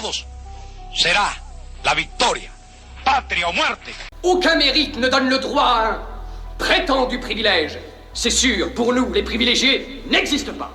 [0.00, 0.26] todos
[0.94, 1.30] será
[1.84, 2.50] la victoria,
[3.04, 3.92] patria o muerte.
[4.22, 5.98] Aucun mérite ne donne le droit à un
[6.58, 7.78] prétendu privilège.
[8.12, 10.72] C'est sûr, pour nous, les privilégiés n'existent pas.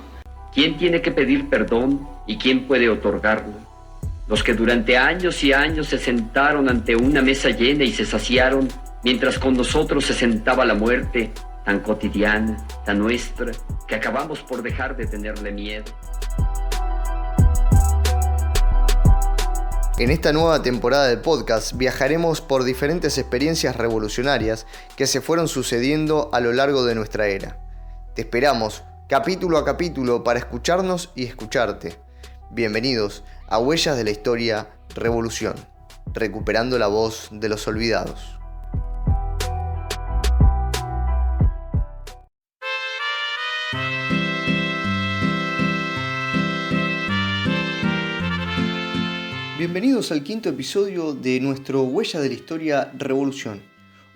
[0.52, 3.54] ¿Quién tiene que pedir perdón y quién puede otorgarlo?
[4.26, 8.68] Los que durante años y años se sentaron ante una mesa llena y se saciaron,
[9.04, 11.30] mientras con nosotros se sentaba la muerte,
[11.64, 13.52] tan cotidiana, tan nuestra,
[13.86, 15.84] que acabamos por dejar de tenerle miedo.
[19.98, 26.28] En esta nueva temporada del podcast viajaremos por diferentes experiencias revolucionarias que se fueron sucediendo
[26.34, 27.58] a lo largo de nuestra era.
[28.14, 31.96] Te esperamos, capítulo a capítulo, para escucharnos y escucharte.
[32.50, 35.54] Bienvenidos a Huellas de la Historia Revolución,
[36.12, 38.35] recuperando la voz de los olvidados.
[49.76, 53.60] Bienvenidos al quinto episodio de nuestro Huella de la Historia Revolución.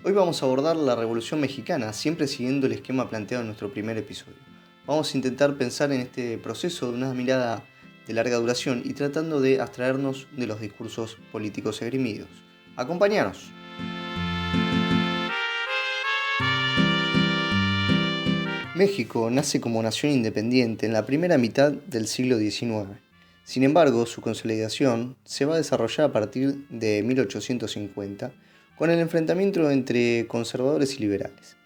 [0.03, 3.95] Hoy vamos a abordar la Revolución Mexicana, siempre siguiendo el esquema planteado en nuestro primer
[3.95, 4.39] episodio.
[4.87, 7.63] Vamos a intentar pensar en este proceso de una mirada
[8.07, 12.29] de larga duración y tratando de abstraernos de los discursos políticos esgrimidos.
[12.75, 13.51] Acompáñanos.
[18.73, 23.10] México nace como nación independiente en la primera mitad del siglo XIX
[23.51, 28.31] sin embargo, su consolidación se va a desarrollar a partir de 1850
[28.77, 31.57] con el enfrentamiento entre conservadores y liberales.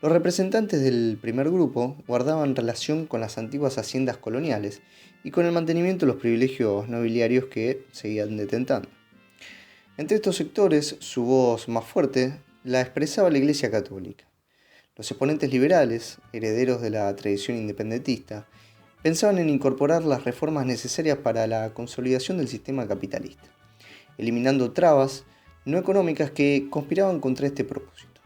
[0.00, 4.82] Los representantes del primer grupo guardaban relación con las antiguas haciendas coloniales
[5.24, 8.88] y con el mantenimiento de los privilegios nobiliarios que seguían detentando.
[9.96, 14.26] Entre estos sectores, su voz más fuerte la expresaba la Iglesia Católica.
[14.94, 18.46] Los exponentes liberales, herederos de la tradición independentista,
[19.06, 23.44] pensaban en incorporar las reformas necesarias para la consolidación del sistema capitalista,
[24.18, 25.22] eliminando trabas
[25.64, 28.20] no económicas que conspiraban contra este propósito.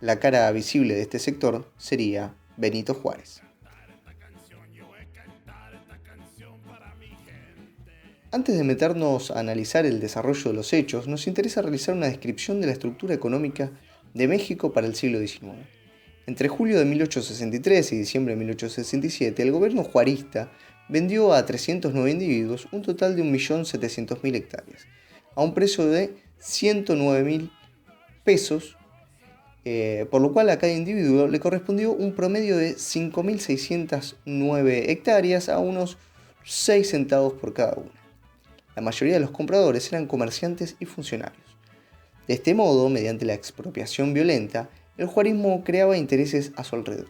[0.00, 3.42] La cara visible de este sector sería Benito Juárez.
[8.30, 12.60] Antes de meternos a analizar el desarrollo de los hechos, nos interesa realizar una descripción
[12.60, 13.72] de la estructura económica
[14.14, 15.79] de México para el siglo XIX.
[16.30, 20.48] Entre julio de 1863 y diciembre de 1867, el gobierno juarista
[20.88, 24.86] vendió a 309 individuos un total de 1.700.000 hectáreas,
[25.34, 27.50] a un precio de 109.000
[28.22, 28.76] pesos,
[29.64, 35.58] eh, por lo cual a cada individuo le correspondió un promedio de 5.609 hectáreas a
[35.58, 35.98] unos
[36.44, 37.90] 6 centavos por cada una.
[38.76, 41.42] La mayoría de los compradores eran comerciantes y funcionarios.
[42.28, 44.70] De este modo, mediante la expropiación violenta,
[45.00, 47.08] el juarismo creaba intereses a su alrededor.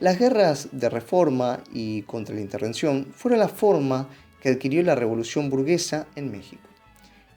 [0.00, 4.08] Las guerras de reforma y contra la intervención fueron la forma
[4.40, 6.62] que adquirió la revolución burguesa en México.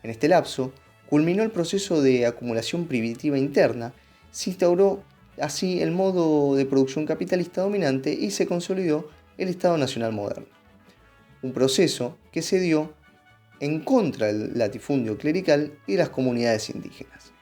[0.01, 0.71] En este lapso,
[1.09, 3.93] culminó el proceso de acumulación primitiva interna,
[4.31, 5.03] se instauró
[5.41, 10.47] así el modo de producción capitalista dominante y se consolidó el Estado Nacional moderno.
[11.41, 12.93] Un proceso que se dio
[13.59, 17.33] en contra del latifundio clerical y las comunidades indígenas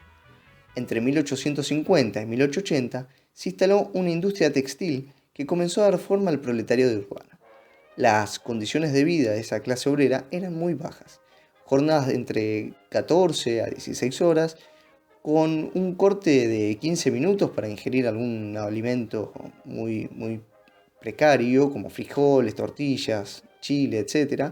[0.78, 6.40] entre 1850 y 1880 se instaló una industria textil que comenzó a dar forma al
[6.40, 7.30] proletariado urbano.
[7.96, 11.20] Las condiciones de vida de esa clase obrera eran muy bajas,
[11.66, 14.58] jornadas de entre 14 a 16 horas,
[15.24, 19.34] con un corte de 15 minutos para ingerir algún alimento
[19.66, 20.42] muy, muy
[21.02, 24.52] precario, como frijoles, tortillas, chile, etc.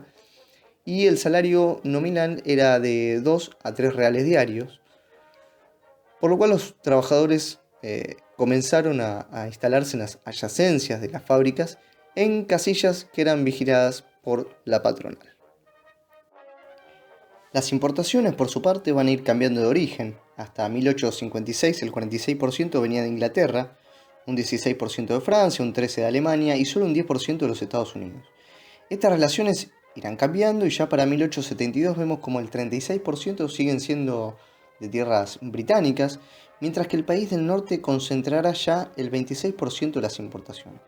[0.84, 4.82] Y el salario nominal era de 2 a 3 reales diarios,
[6.20, 11.78] por lo cual los trabajadores eh, comenzaron a, instalarse en las adyacencias de las fábricas
[12.16, 15.36] en casillas que eran vigiladas por la patronal.
[17.54, 20.18] Las importaciones, por su parte, van a ir cambiando de origen.
[20.36, 23.78] Hasta 1856 el 46% venía de Inglaterra,
[24.26, 27.96] un 16% de Francia, un 13% de Alemania y solo un 10% de los Estados
[27.96, 28.24] Unidos.
[28.90, 34.38] Estas relaciones irán cambiando y ya para 1872 vemos como el 36% siguen siendo
[34.80, 36.20] de tierras británicas,
[36.62, 40.82] mientras que el país del norte concentrará ya el 26% de las importaciones.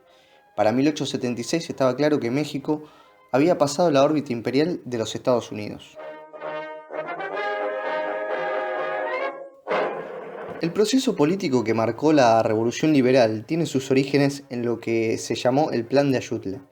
[0.55, 2.83] Para 1876 estaba claro que México
[3.31, 5.97] había pasado la órbita imperial de los Estados Unidos.
[10.59, 15.35] El proceso político que marcó la Revolución Liberal tiene sus orígenes en lo que se
[15.35, 16.65] llamó el Plan de Ayutla,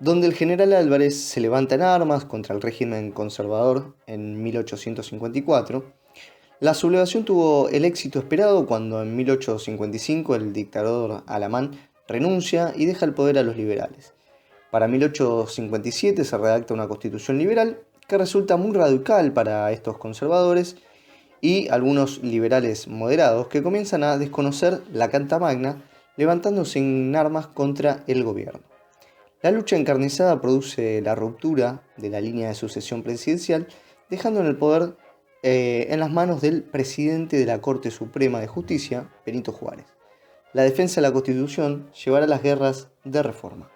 [0.00, 6.01] donde el general Álvarez se levanta en armas contra el régimen conservador en 1854
[6.62, 11.72] la sublevación tuvo el éxito esperado cuando en 1855 el dictador alemán
[12.06, 14.14] renuncia y deja el poder a los liberales.
[14.70, 20.76] Para 1857 se redacta una constitución liberal, que resulta muy radical para estos conservadores
[21.40, 25.82] y algunos liberales moderados que comienzan a desconocer la Canta Magna
[26.16, 28.60] levantándose en armas contra el gobierno.
[29.42, 33.66] La lucha encarnizada produce la ruptura de la línea de sucesión presidencial,
[34.08, 34.94] dejando en el poder
[35.42, 39.86] eh, en las manos del presidente de la Corte Suprema de Justicia, Benito Juárez.
[40.52, 43.70] La defensa de la Constitución llevará las guerras de reforma.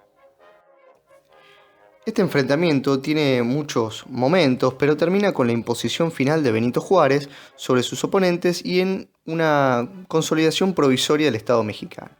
[2.05, 7.83] Este enfrentamiento tiene muchos momentos, pero termina con la imposición final de Benito Juárez sobre
[7.83, 12.13] sus oponentes y en una consolidación provisoria del Estado mexicano.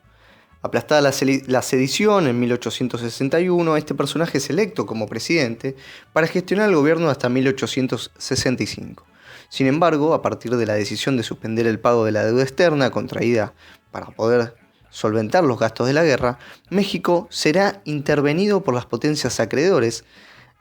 [0.61, 5.77] Aplastada la, sedición en 1861, este personaje es electo como presidente
[6.13, 9.05] para gestionar el gobierno hasta 1865.
[9.49, 12.91] Sin embargo, a partir de la decisión de suspender el pago de la deuda externa
[12.91, 13.55] contraída
[13.91, 14.55] para poder
[14.91, 16.39] solventar los gastos de la guerra,
[16.71, 20.05] México será intervenido por las potencias acreedores,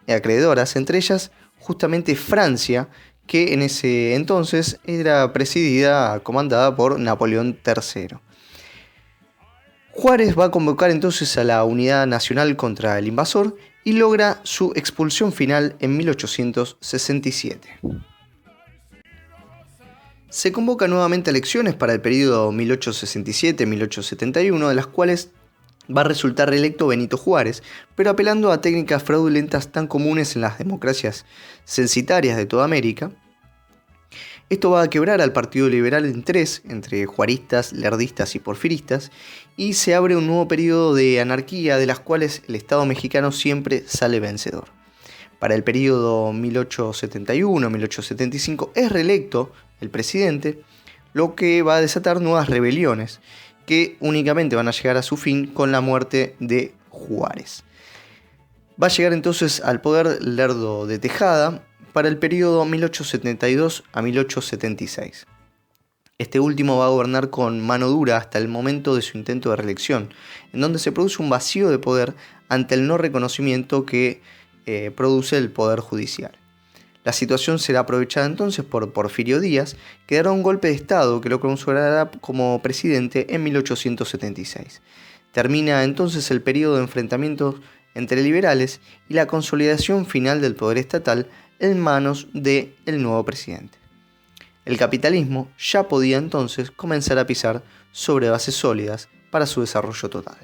[0.08, 2.90] acreedoras, entre ellas justamente Francia,
[3.28, 8.18] que en ese entonces era presidida, comandada por Napoleón III.
[9.92, 13.56] Juárez va a convocar entonces a la Unidad Nacional contra el invasor
[13.86, 17.80] y logra su expulsión final en 1867.
[20.30, 25.30] Se convocan nuevamente elecciones para el periodo 1867-1871, de las cuales
[25.96, 27.62] va a resultar reelecto Benito Juárez,
[27.96, 31.26] pero apelando a técnicas fraudulentas tan comunes en las democracias
[31.64, 33.12] censitarias de toda América.
[34.50, 39.12] Esto va a quebrar al Partido Liberal en tres, entre juaristas, lerdistas y porfiristas,
[39.58, 43.84] y se abre un nuevo periodo de anarquía de las cuales el Estado mexicano siempre
[43.88, 44.66] sale vencedor.
[45.40, 49.52] Para el periodo 1871-1875 es reelecto
[49.86, 50.60] el presidente,
[51.14, 53.22] lo que va a desatar nuevas rebeliones
[53.66, 57.64] que únicamente van a llegar a su fin con la muerte de Juárez.
[58.82, 65.26] Va a llegar entonces al poder Lerdo de Tejada para el periodo 1872 a 1876.
[66.18, 69.58] Este último va a gobernar con mano dura hasta el momento de su intento de
[69.58, 70.14] reelección,
[70.54, 72.16] en donde se produce un vacío de poder
[72.48, 74.22] ante el no reconocimiento que
[74.66, 76.38] eh, produce el Poder Judicial.
[77.06, 81.30] La situación será aprovechada entonces por Porfirio Díaz, que dará un golpe de Estado que
[81.30, 84.82] lo consagrará como presidente en 1876.
[85.32, 87.58] Termina entonces el periodo de enfrentamientos
[87.94, 91.30] entre liberales y la consolidación final del poder estatal
[91.60, 93.78] en manos del el nuevo presidente.
[94.66, 97.62] El capitalismo ya podía entonces comenzar a pisar
[97.92, 100.38] sobre bases sólidas para su desarrollo total.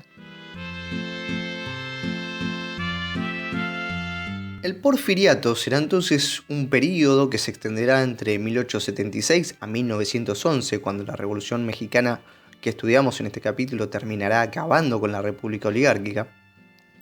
[4.64, 11.16] El porfiriato será entonces un período que se extenderá entre 1876 a 1911, cuando la
[11.16, 12.22] Revolución Mexicana
[12.62, 16.28] que estudiamos en este capítulo terminará acabando con la República Oligárquica.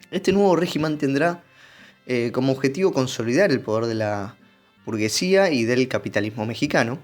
[0.10, 1.44] Este nuevo régimen tendrá
[2.08, 4.38] eh, como objetivo consolidar el poder de la
[4.86, 6.98] burguesía y del capitalismo mexicano.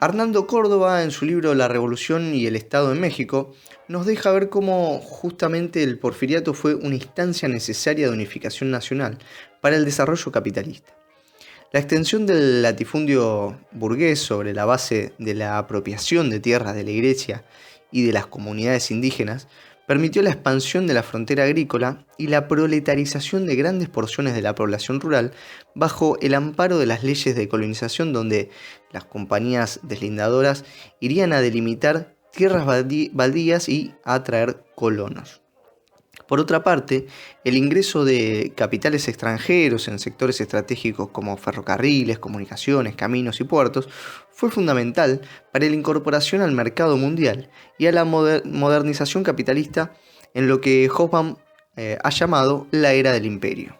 [0.00, 3.54] Hernando Córdoba, en su libro La Revolución y el Estado en México,
[3.88, 9.18] nos deja ver cómo justamente el porfiriato fue una instancia necesaria de unificación nacional
[9.60, 10.94] para el desarrollo capitalista.
[11.72, 16.90] La extensión del latifundio burgués sobre la base de la apropiación de tierras de la
[16.90, 17.44] iglesia
[17.90, 19.48] y de las comunidades indígenas
[19.86, 24.54] permitió la expansión de la frontera agrícola y la proletarización de grandes porciones de la
[24.54, 25.32] población rural
[25.74, 28.50] bajo el amparo de las leyes de colonización donde
[28.92, 30.64] las compañías deslindadoras
[31.00, 35.43] irían a delimitar tierras baldías y a atraer colonos.
[36.26, 37.06] Por otra parte,
[37.44, 43.88] el ingreso de capitales extranjeros en sectores estratégicos como ferrocarriles, comunicaciones, caminos y puertos
[44.30, 45.20] fue fundamental
[45.52, 49.92] para la incorporación al mercado mundial y a la modernización capitalista
[50.32, 51.38] en lo que Hoffman
[51.76, 53.76] eh, ha llamado la era del imperio.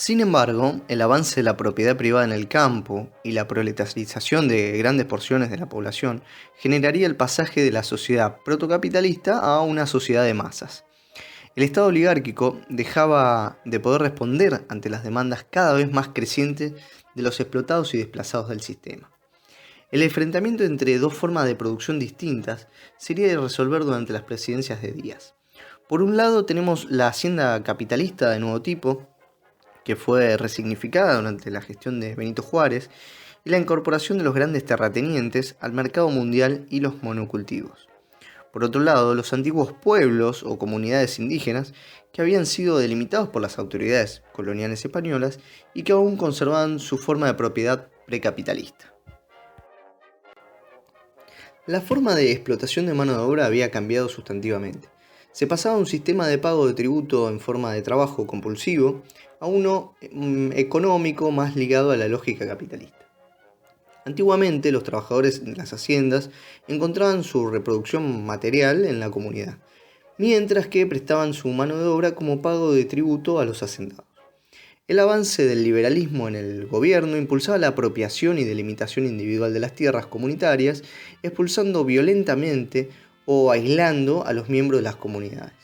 [0.00, 4.78] Sin embargo, el avance de la propiedad privada en el campo y la proletarización de
[4.78, 6.22] grandes porciones de la población
[6.56, 10.86] generaría el pasaje de la sociedad protocapitalista a una sociedad de masas.
[11.54, 16.72] El Estado oligárquico dejaba de poder responder ante las demandas cada vez más crecientes
[17.14, 19.10] de los explotados y desplazados del sistema.
[19.92, 24.92] El enfrentamiento entre dos formas de producción distintas sería de resolver durante las presidencias de
[24.92, 25.34] Díaz.
[25.90, 29.09] Por un lado tenemos la hacienda capitalista de nuevo tipo,
[29.84, 32.90] que fue resignificada durante la gestión de Benito Juárez,
[33.44, 37.88] y la incorporación de los grandes terratenientes al mercado mundial y los monocultivos.
[38.52, 41.72] Por otro lado, los antiguos pueblos o comunidades indígenas
[42.12, 45.38] que habían sido delimitados por las autoridades coloniales españolas
[45.72, 48.92] y que aún conservaban su forma de propiedad precapitalista.
[51.66, 54.88] La forma de explotación de mano de obra había cambiado sustantivamente.
[55.30, 59.04] Se pasaba a un sistema de pago de tributo en forma de trabajo compulsivo,
[59.40, 62.96] a uno mm, económico más ligado a la lógica capitalista.
[64.04, 66.30] Antiguamente los trabajadores de las haciendas
[66.68, 69.58] encontraban su reproducción material en la comunidad,
[70.18, 74.06] mientras que prestaban su mano de obra como pago de tributo a los hacendados.
[74.88, 79.76] El avance del liberalismo en el gobierno impulsaba la apropiación y delimitación individual de las
[79.76, 80.82] tierras comunitarias,
[81.22, 82.90] expulsando violentamente
[83.24, 85.59] o aislando a los miembros de las comunidades.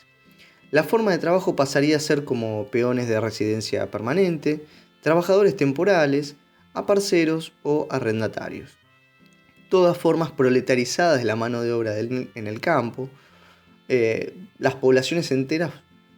[0.69, 4.65] La forma de trabajo pasaría a ser como peones de residencia permanente,
[5.01, 6.35] trabajadores temporales,
[6.73, 8.77] aparceros o arrendatarios.
[9.69, 13.09] Todas formas proletarizadas de la mano de obra en el campo,
[13.89, 15.71] eh, las poblaciones enteras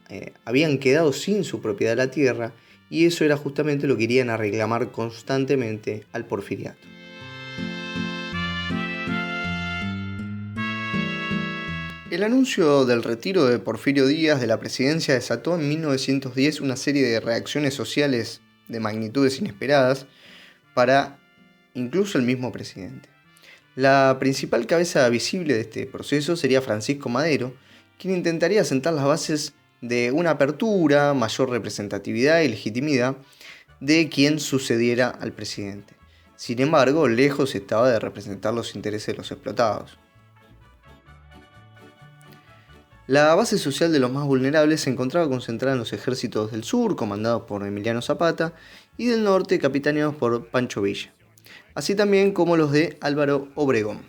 [0.09, 2.53] eh, habían quedado sin su propiedad de la tierra
[2.89, 6.87] y eso era justamente lo que irían a reclamar constantemente al porfiriato.
[12.11, 17.05] El anuncio del retiro de Porfirio Díaz de la presidencia desató en 1910 una serie
[17.05, 20.07] de reacciones sociales de magnitudes inesperadas
[20.73, 21.19] para
[21.75, 23.09] incluso el mismo presidente.
[23.75, 27.53] La principal cabeza visible de este proceso sería Francisco Madero,
[27.99, 33.17] quien intentaría sentar las bases de una apertura, mayor representatividad y legitimidad
[33.81, 35.93] de quien sucediera al presidente.
[36.35, 39.99] Sin embargo, lejos estaba de representar los intereses de los explotados.
[43.09, 46.95] La base social de los más vulnerables se encontraba concentrada en los ejércitos del sur,
[46.95, 48.53] comandados por Emiliano Zapata,
[48.97, 51.11] y del norte, capitaneados por Pancho Villa,
[51.73, 54.01] así también como los de Álvaro Obregón.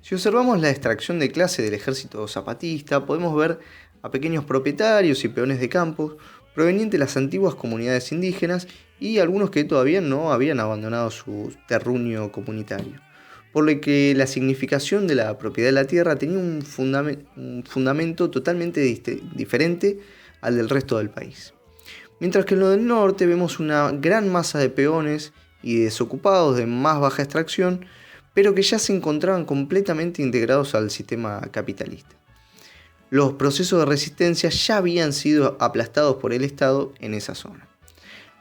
[0.00, 3.58] Si observamos la extracción de clase del ejército zapatista, podemos ver
[4.02, 6.14] a pequeños propietarios y peones de campos
[6.54, 8.68] provenientes de las antiguas comunidades indígenas
[9.00, 13.03] y algunos que todavía no habían abandonado su terruño comunitario.
[13.54, 16.62] Por lo que la significación de la propiedad de la tierra tenía un,
[17.64, 20.00] fundamento totalmente diferente
[20.42, 21.54] al del resto del país.
[22.20, 25.32] Mientras que en lo del norte vemos una gran masa de peones
[25.62, 27.86] y desocupados de más baja extracción,
[28.34, 32.14] pero que ya se encontraban completamente integrados al sistema capitalista
[33.14, 37.68] los procesos de resistencia ya habían sido aplastados por el Estado en esa zona.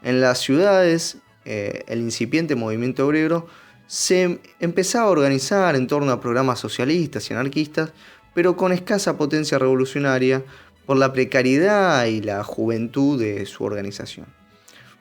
[0.02, 3.46] En las ciudades, eh, el incipiente movimiento obrero
[3.94, 7.94] se empezaba a organizar en torno a programas socialistas y anarquistas,
[8.34, 10.44] pero con escasa potencia revolucionaria
[10.88, 14.26] por la precariedad y la juventud de su organización.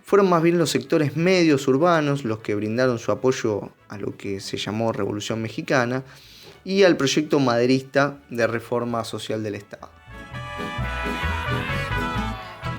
[0.04, 4.40] Fueron más bien los sectores medios urbanos los que brindaron su apoyo a lo que
[4.40, 6.04] se llamó Revolución Mexicana,
[6.62, 9.88] y al proyecto maderista de reforma social del Estado.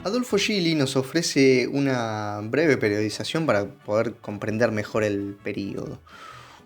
[0.05, 6.01] Adolfo Gili nos ofrece una breve periodización para poder comprender mejor el periodo.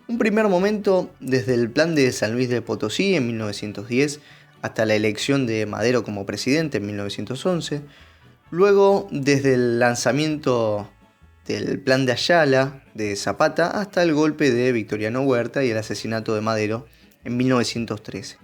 [0.08, 4.18] Un primer momento desde el plan de San Luis de Potosí en 1910
[4.60, 7.82] hasta la elección de Madero como presidente en 1911,
[8.50, 10.90] luego desde el lanzamiento
[11.46, 16.34] del plan de Ayala de Zapata hasta el golpe de Victoriano Huerta y el asesinato
[16.34, 16.86] de Madero
[17.22, 18.36] en 1913.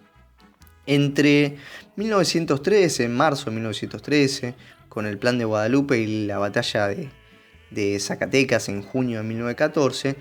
[0.86, 1.56] Entre
[1.96, 4.54] 1913, en marzo de 1913,
[4.94, 10.16] con el Plan de Guadalupe y la batalla de, Zacatecas en junio de 1914,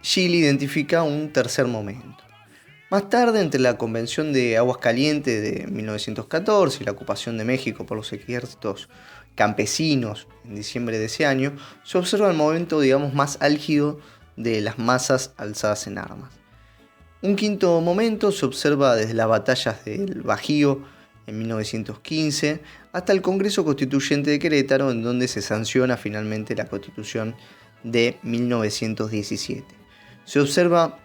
[0.00, 2.24] Chile identifica un tercer momento.
[2.90, 7.98] Más tarde, entre la Convención de Aguascalientes de 1914 y la ocupación de México por
[7.98, 8.88] los ejércitos
[9.34, 14.00] campesinos en diciembre de ese año, se observa el momento, digamos, más álgido
[14.36, 16.32] de las masas alzadas en armas.
[17.20, 20.82] Un quinto momento se observa desde las batallas del Bajío
[21.28, 27.36] en 1915 hasta el Congreso Constituyente de Querétaro en donde se sanciona finalmente la Constitución
[27.84, 29.62] de 1917.
[30.24, 30.98] Se observa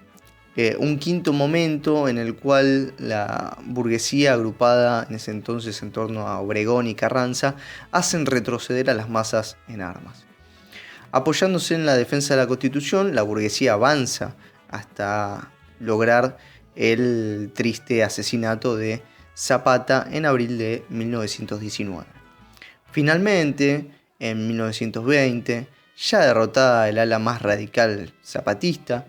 [0.55, 6.27] eh, un quinto momento en el cual la burguesía agrupada en ese entonces en torno
[6.27, 7.55] a Obregón y Carranza
[7.91, 10.25] hacen retroceder a las masas en armas.
[11.11, 14.35] Apoyándose en la defensa de la Constitución, la burguesía avanza
[14.69, 16.37] hasta lograr
[16.75, 19.03] el triste asesinato de
[19.35, 22.05] Zapata en abril de 1919.
[22.91, 29.07] Finalmente, en 1920, ya derrotada el ala más radical zapatista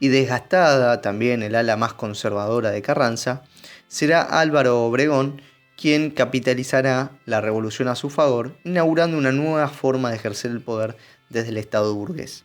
[0.00, 3.42] y desgastada también el ala más conservadora de Carranza,
[3.88, 5.40] será Álvaro Obregón
[5.76, 10.96] quien capitalizará la revolución a su favor, inaugurando una nueva forma de ejercer el poder
[11.30, 12.44] desde el Estado burgués.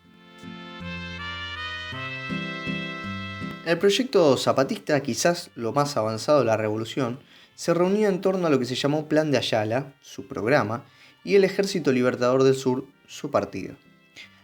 [3.70, 7.20] El proyecto zapatista, quizás lo más avanzado de la revolución,
[7.54, 10.86] se reunía en torno a lo que se llamó Plan de Ayala, su programa,
[11.24, 13.76] y el Ejército Libertador del Sur, su partido.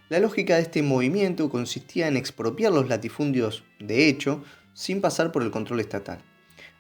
[0.10, 4.44] La lógica de este movimiento consistía en expropiar los latifundios de hecho
[4.76, 6.20] sin pasar por el control estatal,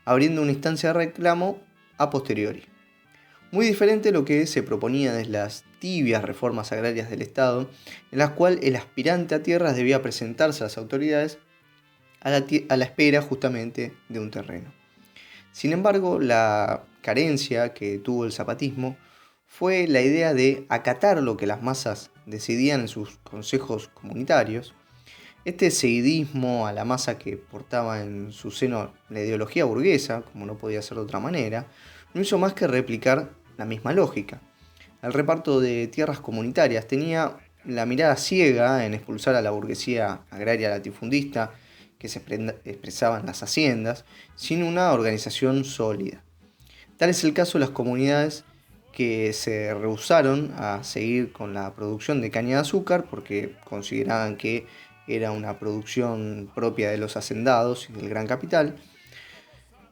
[0.05, 1.63] abriendo una instancia de reclamo
[1.97, 2.65] a posteriori.
[3.49, 7.71] Muy diferente a lo que se proponía desde las tibias reformas agrarias del Estado,
[8.11, 11.39] en las cuales el aspirante a tierras debía presentarse a las autoridades
[12.25, 12.31] a
[12.75, 14.73] la, espera justamente de un terreno.
[15.51, 18.97] Sin embargo, la carencia que tuvo el zapatismo
[19.45, 24.73] fue la idea de acatar lo que las masas decidían en sus consejos comunitarios.
[25.45, 30.57] Este seguidismo a la masa que portaba en su seno la ideología burguesa, como no
[30.57, 31.67] podía ser de otra manera,
[32.15, 34.41] no hizo más que replicar la misma lógica.
[35.03, 40.69] El reparto de tierras comunitarias tenía la mirada ciega en expulsar a la burguesía agraria
[40.69, 41.53] latifundista
[41.99, 42.19] que se
[42.65, 46.23] expresaba en las haciendas, sin una organización sólida.
[46.97, 48.43] Tal es el caso de las comunidades
[48.91, 54.67] que se rehusaron a seguir con la producción de caña de azúcar porque consideraban que
[55.07, 58.77] era una producción propia de los hacendados y del gran capital,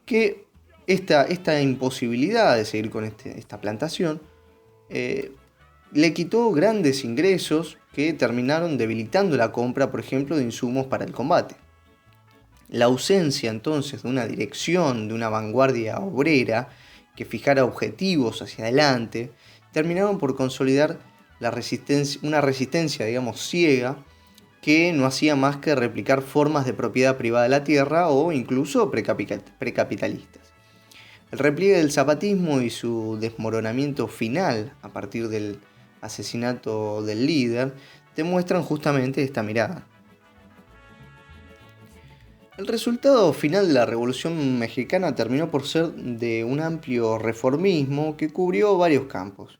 [0.05, 0.45] que
[0.87, 4.21] esta, esta imposibilidad de seguir con este, esta plantación
[4.89, 5.31] eh,
[5.91, 11.11] le quitó grandes ingresos que terminaron debilitando la compra, por ejemplo, de insumos para el
[11.11, 11.55] combate.
[12.73, 16.69] La ausencia entonces de una dirección, de una vanguardia obrera,
[17.15, 19.31] que fijara objetivos hacia adelante,
[19.71, 20.97] terminaron por consolidar
[21.39, 23.97] una resistencia, digamos, ciega,
[24.63, 28.89] que no hacía más que replicar formas de propiedad privada de la tierra o incluso
[28.89, 30.41] precapitalistas.
[31.31, 35.59] El repliegue del zapatismo y su desmoronamiento final a partir del
[36.01, 37.75] asesinato del líder
[38.15, 39.85] demuestran justamente esta mirada.
[42.55, 48.31] El resultado final de la Revolución Mexicana terminó por ser de un amplio reformismo que
[48.31, 49.57] cubrió varios campos.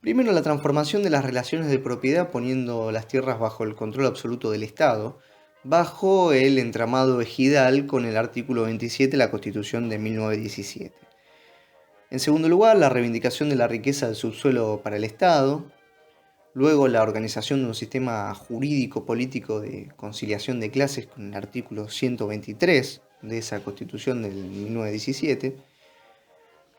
[0.00, 4.50] Primero, la transformación de las relaciones de propiedad poniendo las tierras bajo el control absoluto
[4.50, 5.20] del Estado,
[5.62, 10.92] bajo el entramado ejidal con el artículo 27 de la Constitución de 1917.
[12.10, 15.70] En segundo lugar, la reivindicación de la riqueza del subsuelo para el Estado,
[16.52, 23.02] Luego la organización de un sistema jurídico-político de conciliación de clases con el artículo 123
[23.22, 25.56] de esa constitución del 1917.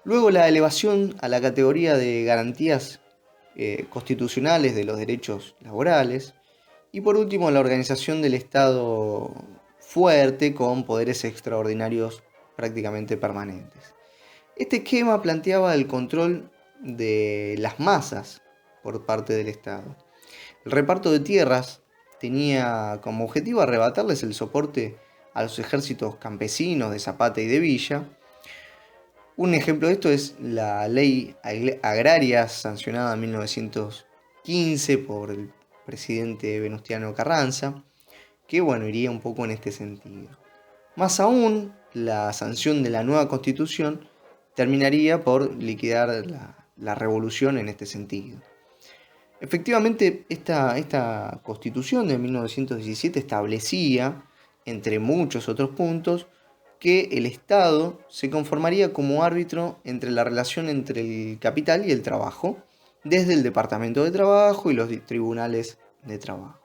[0.03, 2.99] Luego la elevación a la categoría de garantías
[3.55, 6.33] eh, constitucionales de los derechos laborales.
[6.91, 9.33] Y por último la organización del Estado
[9.79, 12.23] fuerte con poderes extraordinarios
[12.57, 13.93] prácticamente permanentes.
[14.57, 16.49] Este esquema planteaba el control
[16.81, 18.40] de las masas
[18.83, 19.95] por parte del Estado.
[20.65, 21.81] El reparto de tierras
[22.19, 24.97] tenía como objetivo arrebatarles el soporte
[25.33, 28.03] a los ejércitos campesinos de Zapata y de Villa.
[29.37, 31.35] Un ejemplo de esto es la ley
[31.81, 35.51] agraria sancionada en 1915 por el
[35.85, 37.83] presidente Venustiano Carranza,
[38.47, 40.29] que bueno, iría un poco en este sentido.
[40.95, 44.07] Más aún, la sanción de la nueva constitución
[44.55, 48.39] terminaría por liquidar la, la revolución en este sentido.
[49.41, 54.23] Efectivamente, esta, constitución de 1917 establecía,
[54.65, 56.27] entre muchos otros puntos,
[56.79, 62.03] que el Estado se conformaría como árbitro entre la relación entre el capital y el
[62.03, 62.59] trabajo,
[63.03, 66.59] desde el Departamento de Trabajo y los tribunales de trabajo.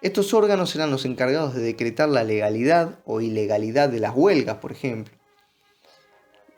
[0.00, 4.70] Estos órganos eran los encargados de decretar la legalidad o ilegalidad de las huelgas, por
[4.70, 5.14] ejemplo.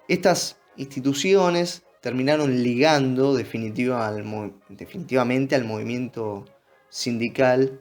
[0.09, 6.44] Estas instituciones terminaron ligando definitivamente al movimiento
[6.88, 7.80] sindical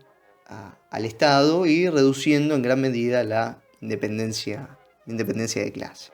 [0.89, 6.11] al Estado y reduciendo en gran medida la independencia, independencia de clase.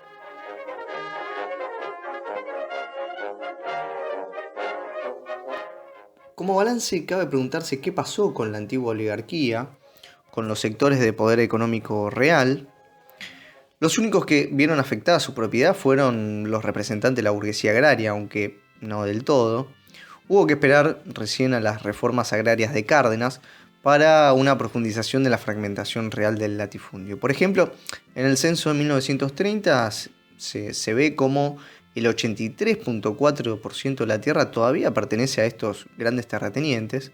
[6.35, 9.69] Como balance cabe preguntarse qué pasó con la antigua oligarquía,
[10.31, 12.67] con los sectores de poder económico real,
[13.81, 18.61] los únicos que vieron afectada su propiedad fueron los representantes de la burguesía agraria, aunque
[18.79, 19.71] no del todo.
[20.27, 23.41] Hubo que esperar recién a las reformas agrarias de Cárdenas
[23.81, 27.19] para una profundización de la fragmentación real del latifundio.
[27.19, 27.73] Por ejemplo,
[28.13, 29.89] en el censo de 1930
[30.37, 31.57] se, se ve como
[31.95, 37.11] el 83.4% de la tierra todavía pertenece a estos grandes terratenientes,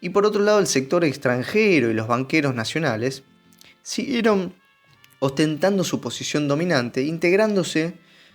[0.00, 3.22] y por otro lado el sector extranjero y los banqueros nacionales
[3.82, 4.54] siguieron
[5.20, 7.94] ostentando su posición dominante, integrándose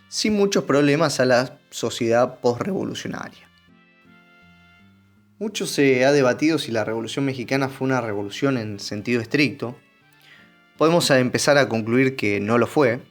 [0.09, 3.49] sin muchos problemas a la sociedad postrevolucionaria.
[5.39, 9.75] Mucho se ha debatido si la Revolución Mexicana fue una revolución en sentido estricto.
[10.77, 13.01] Podemos empezar a concluir que no lo fue.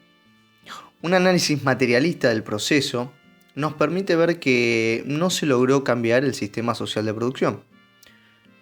[1.03, 3.13] Un análisis materialista del proceso
[3.55, 7.72] nos permite ver que no se logró cambiar el sistema social de producción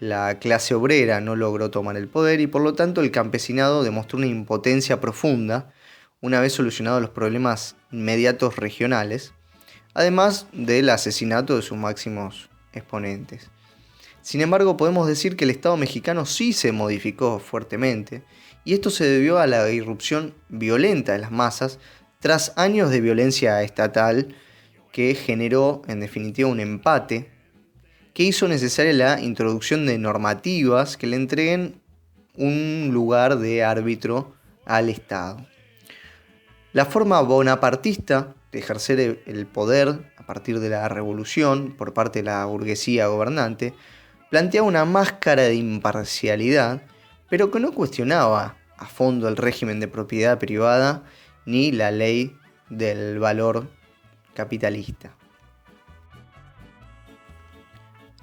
[0.01, 4.17] la clase obrera no logró tomar el poder y por lo tanto el campesinado demostró
[4.17, 5.75] una impotencia profunda
[6.23, 9.35] una vez solucionados los problemas inmediatos regionales,
[9.93, 13.51] además del asesinato de sus máximos exponentes.
[14.23, 18.23] Sin embargo, podemos decir que el Estado mexicano sí se modificó fuertemente,
[18.65, 21.79] y esto se debió a la irrupción violenta de las masas
[22.21, 24.35] tras años de violencia estatal
[24.93, 27.31] que generó en definitiva un empate
[28.15, 31.81] que hizo necesaria la introducción de normativas que le entreguen
[32.37, 35.47] un lugar de árbitro al Estado.
[36.73, 42.27] La forma bonapartista de ejercer el poder a partir de la revolución por parte de
[42.27, 43.75] la burguesía gobernante
[44.31, 46.83] planteaba una máscara de imparcialidad,
[47.29, 51.03] pero que no cuestionaba a fondo el régimen de propiedad privada
[51.45, 52.37] ni la ley
[52.69, 53.69] del valor
[54.35, 55.20] capitalista.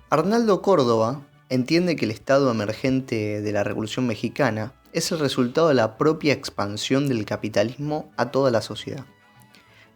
[0.10, 5.74] Arnaldo Córdoba entiende que el estado emergente de la Revolución Mexicana es el resultado de
[5.74, 9.06] la propia expansión del capitalismo a toda la sociedad.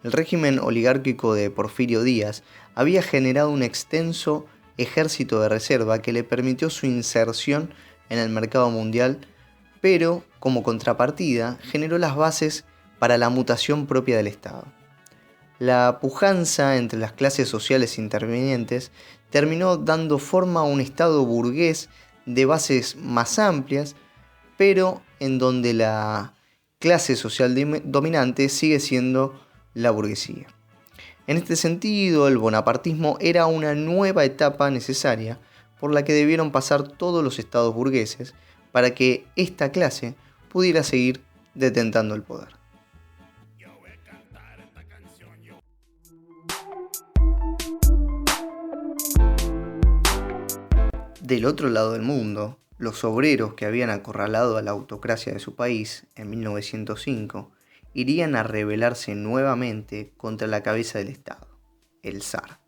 [0.03, 2.43] El régimen oligárquico de Porfirio Díaz
[2.75, 4.45] había generado un extenso
[4.75, 7.73] ejército de reserva que le permitió su inserción
[8.09, 9.21] en el mercado mundial,
[9.79, 12.65] pero como contrapartida generó las bases
[12.99, 14.65] para la mutación propia del Estado.
[15.57, 18.91] La pujanza entre las clases sociales intervinientes
[19.31, 21.89] terminó dando forma a un Estado burgués
[22.25, 23.95] de bases más amplias,
[24.57, 26.35] pero en donde la
[26.79, 29.39] clase social dominante sigue siendo
[29.73, 30.47] la burguesía.
[31.27, 35.39] En este sentido, el bonapartismo era una nueva etapa necesaria
[35.79, 38.33] por la que debieron pasar todos los estados burgueses
[38.71, 40.15] para que esta clase
[40.49, 41.21] pudiera seguir
[41.53, 42.60] detentando el poder.
[51.31, 55.55] Del otro lado del mundo, los obreros que habían acorralado a la autocracia de su
[55.55, 57.53] país en 1905
[57.93, 61.47] irían a rebelarse nuevamente contra la cabeza del Estado,
[62.03, 62.59] el zar.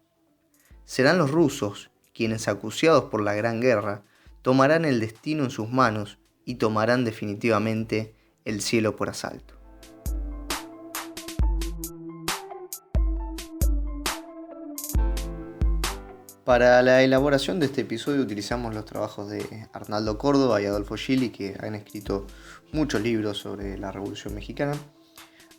[0.85, 4.05] Serán los rusos quienes, acuciados por la Gran Guerra,
[4.41, 9.52] tomarán el destino en sus manos y tomarán definitivamente el cielo por asalto.
[16.45, 21.29] Para la elaboración de este episodio utilizamos los trabajos de Arnaldo Córdoba y Adolfo Gili,
[21.29, 22.27] que han escrito
[22.73, 24.73] muchos libros sobre la Revolución Mexicana.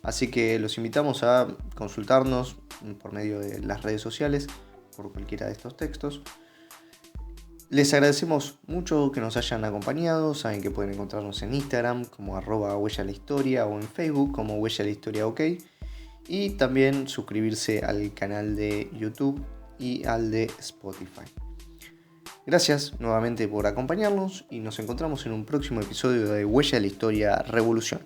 [0.03, 2.57] Así que los invitamos a consultarnos
[3.01, 4.45] por medio de las redes sociales
[4.95, 6.21] por cualquiera de estos textos.
[7.71, 10.35] Les agradecemos mucho que nos hayan acompañado.
[10.35, 14.57] Saben que pueden encontrarnos en Instagram como arroba huella la historia o en Facebook como
[14.57, 15.41] huella la historia ok.
[16.27, 19.43] Y también suscribirse al canal de YouTube
[19.79, 21.25] y al de Spotify.
[22.45, 26.87] Gracias nuevamente por acompañarnos y nos encontramos en un próximo episodio de Huella de la
[26.87, 28.01] Historia Revolución.